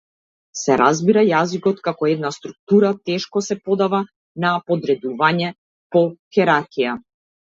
[0.59, 3.99] Се разбира, јазикот како една структура тешко се подава
[4.47, 5.51] на подредување
[5.97, 6.03] по
[6.37, 6.97] хиерархија.